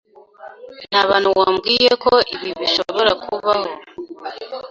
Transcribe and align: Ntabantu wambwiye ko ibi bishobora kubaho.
Ntabantu 0.89 1.29
wambwiye 1.39 1.91
ko 2.03 2.13
ibi 2.33 2.49
bishobora 2.59 3.11
kubaho. 3.23 3.69